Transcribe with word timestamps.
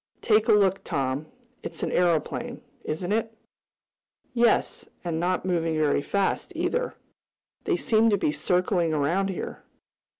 Take 0.23 0.47
a 0.47 0.53
look, 0.53 0.83
Tom. 0.83 1.27
It's 1.61 1.83
an 1.83 1.91
aeroplane; 1.91 2.63
isn't 2.83 3.11
it?" 3.11 3.37
"Yes, 4.33 4.87
and 5.03 5.19
not 5.19 5.45
moving 5.45 5.77
very 5.77 6.01
fast, 6.01 6.51
either. 6.55 6.95
They 7.65 7.77
seem 7.77 8.09
to 8.09 8.17
be 8.17 8.31
circling 8.31 8.95
around 8.95 9.29
here." 9.29 9.61